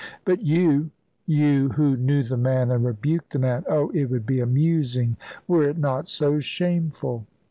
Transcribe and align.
But 0.25 0.41
you 0.41 0.89
you, 1.27 1.69
who 1.73 1.95
knew 1.95 2.23
the 2.23 2.35
man, 2.35 2.71
and 2.71 2.83
rebuked 2.83 3.33
the 3.33 3.37
man 3.37 3.63
oh, 3.69 3.91
it 3.91 4.05
would 4.05 4.25
be 4.25 4.39
amusing 4.39 5.15
were 5.47 5.69
it 5.69 5.77
not 5.77 6.07
so 6.09 6.39
shameful." 6.39 7.27